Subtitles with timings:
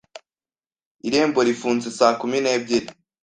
[1.07, 2.87] Irembo rifunze saa kumi n'ebyiri.